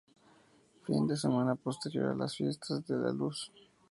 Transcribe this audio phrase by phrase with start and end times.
[0.85, 3.39] Fin de semana posterior a las fiestas de la Luz.